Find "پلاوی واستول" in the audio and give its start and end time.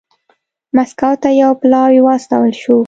1.61-2.51